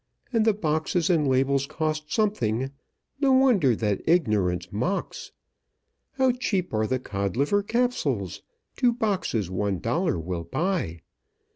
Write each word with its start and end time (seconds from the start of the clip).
And 0.33 0.45
the 0.45 0.53
boxes 0.53 1.11
and 1.11 1.27
labels 1.27 1.67
cost 1.67 2.11
something 2.11 2.71
No 3.19 3.33
wonder 3.33 3.75
that 3.75 4.01
Ignorance 4.07 4.71
mocks! 4.73 5.31
"How 6.13 6.31
cheap 6.31 6.73
are 6.73 6.87
the 6.87 6.97
Codliver 6.97 7.61
Capsules; 7.61 8.41
Two 8.75 8.93
boxes 8.93 9.51
one 9.51 9.77
dollar 9.77 10.17
will 10.17 10.45
buy! 10.45 11.01